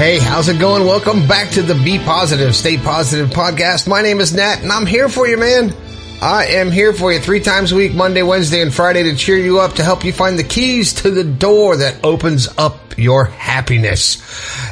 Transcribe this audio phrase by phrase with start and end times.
[0.00, 0.86] Hey, how's it going?
[0.86, 3.86] Welcome back to the Be Positive, Stay Positive podcast.
[3.86, 5.74] My name is Nat and I'm here for you, man.
[6.22, 9.36] I am here for you three times a week, Monday, Wednesday, and Friday to cheer
[9.36, 13.26] you up, to help you find the keys to the door that opens up your
[13.26, 14.16] happiness.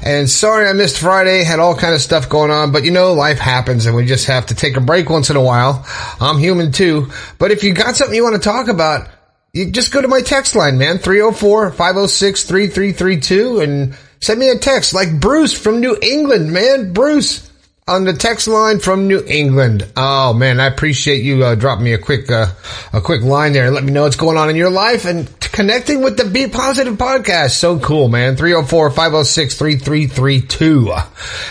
[0.03, 3.13] And sorry I missed Friday, had all kind of stuff going on, but you know,
[3.13, 5.85] life happens and we just have to take a break once in a while.
[6.23, 7.11] I'm human too.
[7.39, 9.11] But if you got something you want to talk about,
[9.53, 15.21] you just go to my text line, man, 304-506-3332 and send me a text like
[15.21, 16.93] Bruce from New England, man.
[16.93, 17.48] Bruce,
[17.89, 19.85] on the text line from New England.
[19.97, 22.49] Oh man, I appreciate you uh, dropping me a quick uh,
[22.93, 25.27] a quick line there and let me know what's going on in your life and
[25.41, 27.53] connecting with the Be Positive podcast.
[27.53, 28.37] So cool, man.
[28.37, 31.07] 304-506-3332.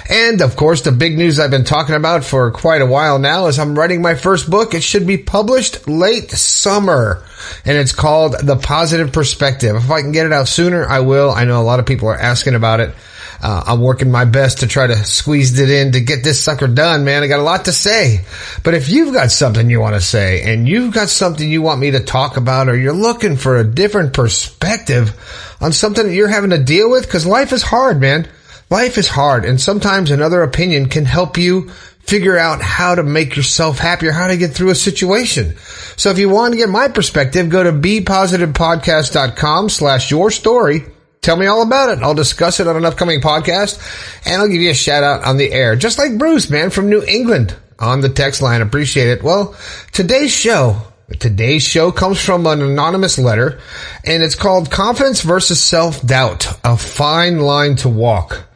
[0.10, 3.48] And of course, the big news I've been talking about for quite a while now
[3.48, 4.76] is I'm writing my first book.
[4.76, 7.24] It should be published late summer
[7.66, 9.76] and it's called The Positive Perspective.
[9.76, 11.32] If I can get it out sooner, I will.
[11.32, 12.94] I know a lot of people are asking about it.
[13.42, 16.68] Uh, I'm working my best to try to squeeze it in to get this sucker
[16.68, 17.24] done, man.
[17.24, 18.22] I got a lot to say.
[18.64, 21.80] But if you've got something you want to say and you've got something you want
[21.80, 25.14] me to talk about or you're looking for a different perspective
[25.62, 28.28] on something that you're having to deal with, cause life is hard, man.
[28.70, 33.36] Life is hard and sometimes another opinion can help you figure out how to make
[33.36, 35.58] yourself happier, how to get through a situation.
[35.98, 40.86] So if you want to get my perspective, go to bepositivepodcast.com slash your story
[41.22, 42.04] Tell me all about it.
[42.04, 43.80] I'll discuss it on an upcoming podcast
[44.26, 45.76] and I'll give you a shout out on the air.
[45.76, 48.62] Just like Bruce, man, from New England on the text line.
[48.62, 49.24] Appreciate it.
[49.24, 49.56] Well,
[49.92, 50.82] today's show,
[51.20, 53.60] today's show comes from an anonymous letter
[54.06, 58.48] and it's called Confidence versus Self-Doubt, a fine line to walk.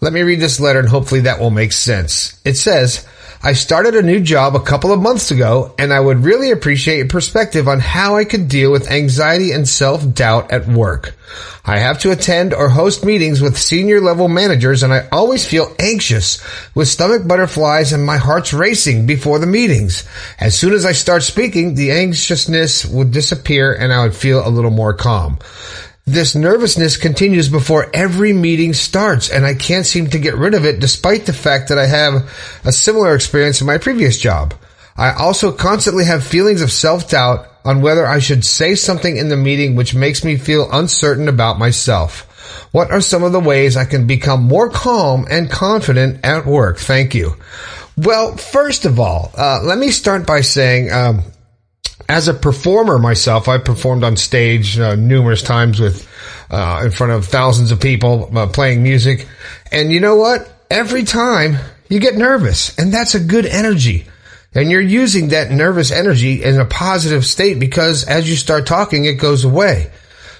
[0.00, 2.40] Let me read this letter and hopefully that will make sense.
[2.44, 3.06] It says,
[3.44, 6.98] I started a new job a couple of months ago and I would really appreciate
[6.98, 11.16] your perspective on how I could deal with anxiety and self-doubt at work.
[11.64, 15.74] I have to attend or host meetings with senior level managers and I always feel
[15.80, 16.40] anxious
[16.76, 20.04] with stomach butterflies and my heart's racing before the meetings.
[20.38, 24.50] As soon as I start speaking, the anxiousness would disappear and I would feel a
[24.50, 25.40] little more calm.
[26.04, 30.64] This nervousness continues before every meeting starts and I can't seem to get rid of
[30.64, 32.28] it despite the fact that I have
[32.64, 34.52] a similar experience in my previous job.
[34.96, 39.36] I also constantly have feelings of self-doubt on whether I should say something in the
[39.36, 42.28] meeting which makes me feel uncertain about myself.
[42.72, 46.78] What are some of the ways I can become more calm and confident at work?
[46.78, 47.36] Thank you.
[47.96, 51.22] Well, first of all, uh, let me start by saying, um,
[52.12, 56.06] as a performer myself, I performed on stage uh, numerous times with
[56.50, 59.26] uh, in front of thousands of people uh, playing music,
[59.72, 60.46] and you know what?
[60.70, 61.56] Every time
[61.88, 64.06] you get nervous, and that's a good energy.
[64.54, 69.06] And you're using that nervous energy in a positive state because as you start talking,
[69.06, 69.90] it goes away.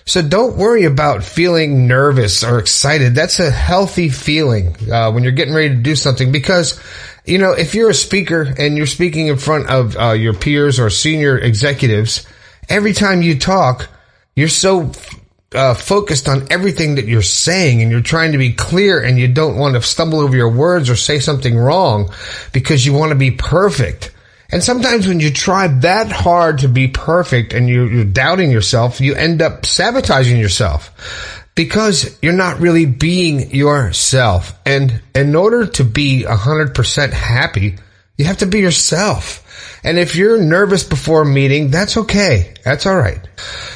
[0.05, 3.15] So don't worry about feeling nervous or excited.
[3.15, 6.79] That's a healthy feeling uh, when you're getting ready to do something because
[7.25, 10.81] you know, if you're a speaker and you're speaking in front of uh, your peers
[10.81, 12.27] or senior executives,
[12.69, 13.89] every time you talk,
[14.35, 14.91] you're so
[15.55, 19.29] uh, focused on everything that you're saying and you're trying to be clear and you
[19.29, 22.11] don't want to stumble over your words or say something wrong
[22.53, 24.11] because you want to be perfect.
[24.51, 29.01] And sometimes when you try that hard to be perfect and you're, you're doubting yourself,
[29.01, 34.59] you end up sabotaging yourself because you're not really being yourself.
[34.65, 37.77] And in order to be 100% happy,
[38.17, 39.41] you have to be yourself.
[39.85, 42.55] And if you're nervous before a meeting, that's okay.
[42.65, 43.21] That's all right.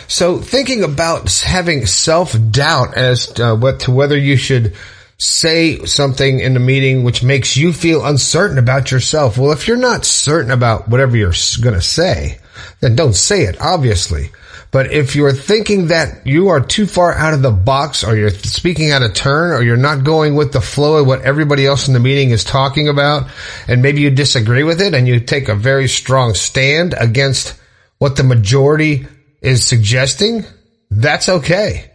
[0.08, 4.74] So thinking about having self-doubt as uh, what to whether you should
[5.18, 9.38] say something in the meeting which makes you feel uncertain about yourself.
[9.38, 11.32] Well, if you're not certain about whatever you're
[11.62, 12.38] going to say,
[12.80, 14.30] then don't say it, obviously.
[14.76, 18.28] But if you're thinking that you are too far out of the box or you're
[18.28, 21.88] speaking out of turn or you're not going with the flow of what everybody else
[21.88, 23.30] in the meeting is talking about
[23.68, 27.58] and maybe you disagree with it and you take a very strong stand against
[27.96, 29.06] what the majority
[29.40, 30.44] is suggesting,
[30.90, 31.90] that's okay.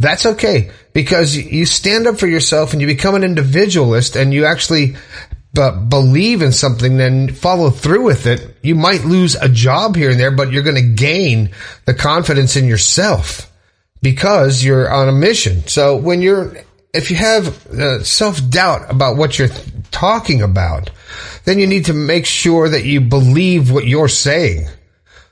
[0.00, 4.44] That's okay because you stand up for yourself and you become an individualist and you
[4.44, 4.96] actually
[5.54, 8.56] but believe in something, then follow through with it.
[8.62, 11.50] You might lose a job here and there, but you're going to gain
[11.84, 13.50] the confidence in yourself
[14.02, 15.66] because you're on a mission.
[15.66, 16.56] So when you're,
[16.92, 19.48] if you have uh, self doubt about what you're
[19.92, 20.90] talking about,
[21.44, 24.66] then you need to make sure that you believe what you're saying.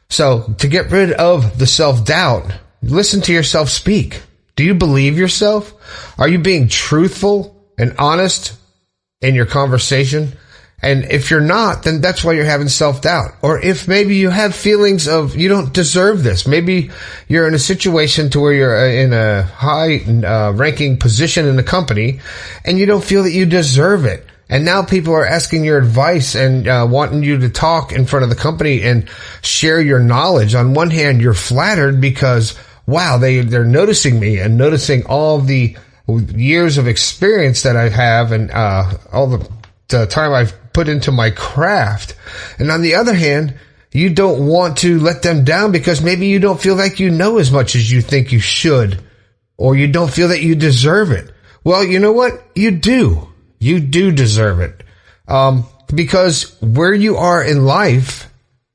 [0.09, 4.23] So to get rid of the self doubt, listen to yourself speak.
[4.55, 5.73] Do you believe yourself?
[6.19, 8.57] Are you being truthful and honest
[9.23, 10.33] in your conversation?
[10.85, 13.37] And if you're not, then that's why you're having self-doubt.
[13.41, 16.45] Or if maybe you have feelings of you don't deserve this.
[16.47, 16.91] Maybe
[17.29, 21.55] you're in a situation to where you're uh, in a high uh, ranking position in
[21.55, 22.21] the company
[22.65, 24.27] and you don't feel that you deserve it.
[24.49, 28.25] And now people are asking your advice and uh, wanting you to talk in front
[28.25, 29.09] of the company and
[29.41, 30.57] share your knowledge.
[30.57, 35.77] On one hand, you're flattered because wow, they they're noticing me and noticing all the
[36.21, 39.51] years of experience that I have and uh, all the,
[39.89, 42.15] the time I've put into my craft.
[42.59, 43.55] And on the other hand,
[43.93, 47.39] you don't want to let them down because maybe you don't feel like you know
[47.39, 49.03] as much as you think you should,
[49.59, 51.31] or you don't feel that you deserve it.
[51.63, 52.43] Well, you know what?
[52.55, 53.29] You do.
[53.59, 54.83] You do deserve it.
[55.29, 58.32] Um, because where you are in life,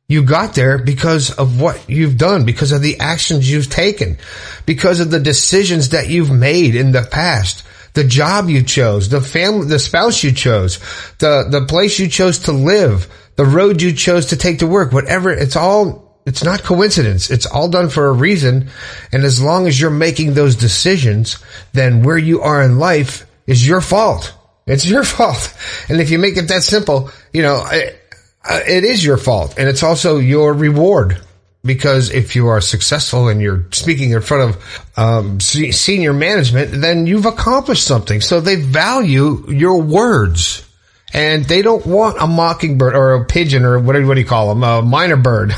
[0.10, 4.18] you got there because of what you've done, because of the actions you've taken,
[4.66, 7.64] because of the decisions that you've made in the past
[7.98, 10.78] the job you chose, the family, the spouse you chose,
[11.18, 14.94] the, the place you chose to live, the road you chose to take to work,
[14.94, 17.32] whatever, it's all, it's not coincidence.
[17.32, 18.70] It's all done for a reason.
[19.12, 21.44] And as long as you're making those decisions,
[21.74, 24.32] then where you are in life is your fault.
[24.68, 25.58] It's your fault.
[25.90, 27.68] And if you make it that simple, you know,
[28.50, 31.22] it is your fault and it's also your reward
[31.68, 37.06] because if you are successful and you're speaking in front of um, senior management, then
[37.06, 38.22] you've accomplished something.
[38.22, 40.64] So they value your words.
[41.14, 44.50] And they don't want a mockingbird or a pigeon or whatever what do you call
[44.50, 45.54] them, a mynah bird.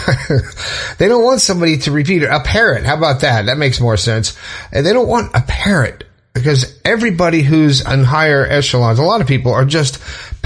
[1.00, 2.30] they don't want somebody to repeat it.
[2.30, 2.85] A parrot.
[2.85, 3.47] How about that?
[3.47, 4.38] That makes more sense.
[4.71, 6.03] And they don't want a parrot
[6.35, 9.97] because everybody who's on higher echelons, a lot of people are just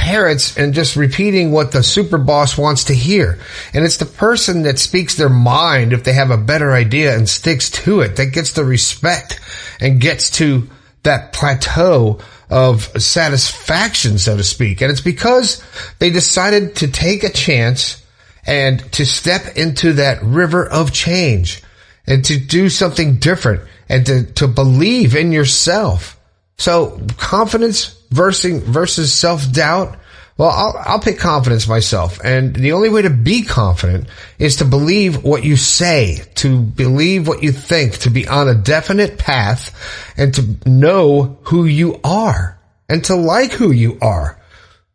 [0.03, 3.39] parrots and just repeating what the super boss wants to hear.
[3.73, 7.27] And it's the person that speaks their mind if they have a better idea and
[7.27, 9.39] sticks to it that gets the respect
[9.79, 10.67] and gets to
[11.03, 12.19] that plateau
[12.49, 14.81] of satisfaction, so to speak.
[14.81, 15.63] And it's because
[15.99, 18.05] they decided to take a chance
[18.45, 21.63] and to step into that river of change
[22.05, 26.19] and to do something different and to, to believe in yourself.
[26.57, 29.97] So confidence versus, versus self-doubt.
[30.37, 32.19] Well, I'll, I'll pick confidence myself.
[32.23, 34.07] And the only way to be confident
[34.39, 38.55] is to believe what you say, to believe what you think, to be on a
[38.55, 39.75] definite path
[40.17, 44.39] and to know who you are and to like who you are.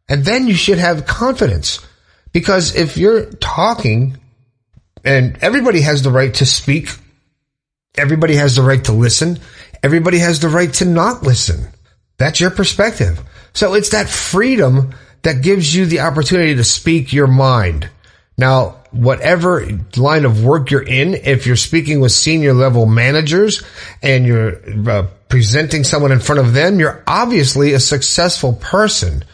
[0.08, 1.86] And then you should have confidence
[2.32, 4.16] because if you're talking
[5.04, 6.88] and everybody has the right to speak
[7.98, 9.40] Everybody has the right to listen.
[9.82, 11.68] Everybody has the right to not listen.
[12.18, 13.20] That's your perspective.
[13.54, 17.88] So it's that freedom that gives you the opportunity to speak your mind.
[18.36, 19.66] Now, whatever
[19.96, 23.62] line of work you're in, if you're speaking with senior level managers
[24.02, 29.24] and you're uh, presenting someone in front of them, you're obviously a successful person.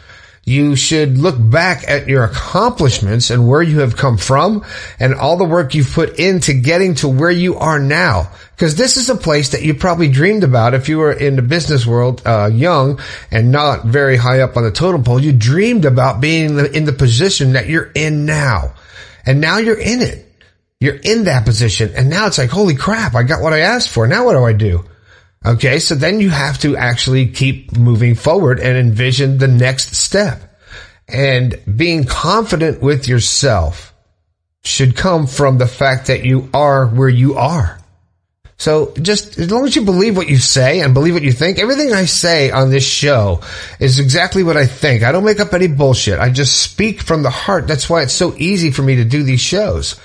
[0.47, 4.63] You should look back at your accomplishments and where you have come from
[4.99, 8.29] and all the work you've put into getting to where you are now.
[8.57, 11.41] Cause this is a place that you probably dreamed about if you were in the
[11.41, 13.01] business world, uh, young
[13.31, 15.19] and not very high up on the totem pole.
[15.19, 18.75] You dreamed about being in the position that you're in now.
[19.25, 20.31] And now you're in it.
[20.79, 21.93] You're in that position.
[21.95, 24.05] And now it's like, holy crap, I got what I asked for.
[24.05, 24.85] Now what do I do?
[25.45, 25.79] Okay.
[25.79, 30.41] So then you have to actually keep moving forward and envision the next step.
[31.07, 33.93] And being confident with yourself
[34.63, 37.79] should come from the fact that you are where you are.
[38.57, 41.59] So just as long as you believe what you say and believe what you think,
[41.59, 43.41] everything I say on this show
[43.81, 45.03] is exactly what I think.
[45.03, 46.19] I don't make up any bullshit.
[46.19, 47.67] I just speak from the heart.
[47.67, 49.99] That's why it's so easy for me to do these shows.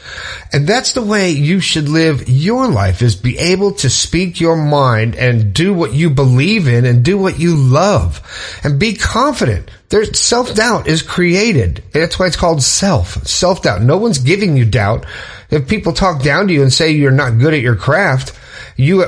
[0.53, 4.57] And that's the way you should live your life is be able to speak your
[4.57, 8.21] mind and do what you believe in and do what you love
[8.65, 9.71] and be confident.
[9.91, 11.85] There's self-doubt is created.
[11.93, 13.27] That's why it's called self.
[13.27, 13.83] Self-doubt.
[13.83, 15.07] No one's giving you doubt.
[15.51, 18.39] If people talk down to you and say you're not good at your craft,
[18.77, 19.05] you,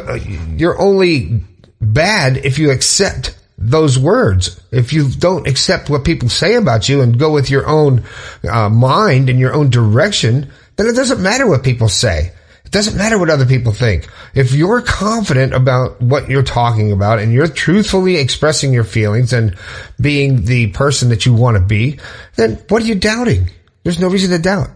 [0.56, 1.42] you're only
[1.80, 4.60] bad if you accept those words.
[4.70, 8.04] If you don't accept what people say about you and go with your own
[8.50, 12.32] uh, mind and your own direction, then it doesn't matter what people say.
[12.64, 14.08] It doesn't matter what other people think.
[14.34, 19.56] If you're confident about what you're talking about and you're truthfully expressing your feelings and
[20.00, 22.00] being the person that you want to be,
[22.36, 23.50] then what are you doubting?
[23.84, 24.70] There's no reason to doubt.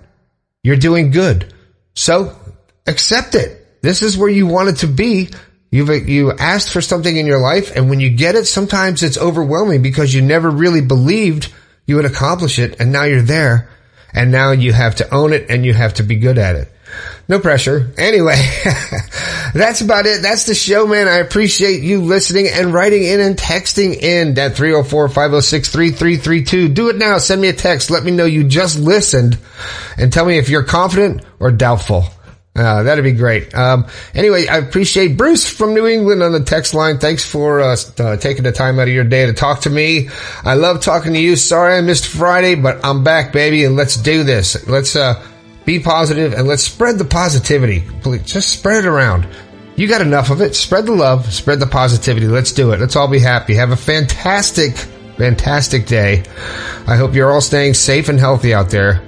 [0.62, 1.52] You're doing good.
[1.96, 2.38] So
[2.86, 3.82] accept it.
[3.82, 5.30] This is where you wanted to be.
[5.72, 9.18] You've, you asked for something in your life and when you get it, sometimes it's
[9.18, 11.52] overwhelming because you never really believed
[11.86, 13.68] you would accomplish it and now you're there
[14.12, 16.72] and now you have to own it and you have to be good at it.
[17.28, 17.92] No pressure.
[17.98, 18.36] Anyway,
[19.56, 20.20] That's about it.
[20.20, 21.08] That's the show, man.
[21.08, 26.74] I appreciate you listening and writing in and texting in that 304-506-3332.
[26.74, 27.16] Do it now.
[27.16, 27.90] Send me a text.
[27.90, 29.38] Let me know you just listened
[29.96, 32.04] and tell me if you're confident or doubtful.
[32.54, 33.54] Uh, that'd be great.
[33.54, 36.98] Um, anyway, I appreciate Bruce from New England on the text line.
[36.98, 40.10] Thanks for uh, uh, taking the time out of your day to talk to me.
[40.44, 41.34] I love talking to you.
[41.36, 44.68] Sorry I missed Friday, but I'm back, baby, and let's do this.
[44.68, 45.26] Let's uh,
[45.66, 47.84] be positive and let's spread the positivity.
[48.00, 49.26] Please, just spread it around.
[49.76, 50.56] You got enough of it.
[50.56, 51.32] Spread the love.
[51.32, 52.26] Spread the positivity.
[52.26, 52.80] Let's do it.
[52.80, 53.54] Let's all be happy.
[53.54, 54.74] Have a fantastic,
[55.18, 56.24] fantastic day.
[56.86, 59.02] I hope you're all staying safe and healthy out there.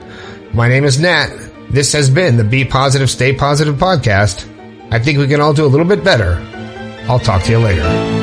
[0.52, 1.30] My name is Nat.
[1.70, 4.46] This has been the Be Positive, Stay Positive podcast.
[4.90, 6.36] I think we can all do a little bit better.
[7.08, 8.17] I'll talk to you later.